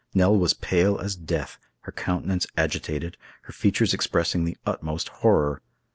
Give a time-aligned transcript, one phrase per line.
[0.15, 5.61] Nell was pale as death, her countenance agitated, her features expressing the utmost horror.